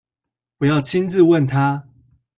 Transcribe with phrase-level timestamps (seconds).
[0.57, 1.85] 我要親自問他